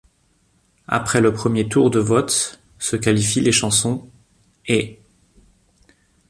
Après 0.87 1.21
le 1.21 1.31
premier 1.31 1.69
tour 1.69 1.91
de 1.91 1.99
vote 1.99 2.59
se 2.79 2.95
qualifient 2.95 3.41
les 3.41 3.51
chansons 3.51 4.09
','et'. 4.67 4.99